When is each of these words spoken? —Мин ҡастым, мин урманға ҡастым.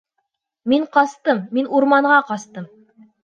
—Мин 0.71 0.87
ҡастым, 0.95 1.43
мин 1.57 1.69
урманға 1.81 2.17
ҡастым. 2.31 2.69